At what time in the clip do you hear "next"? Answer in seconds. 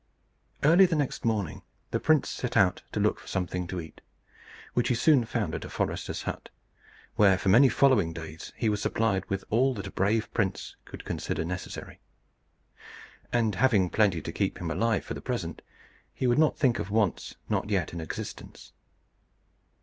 0.95-1.25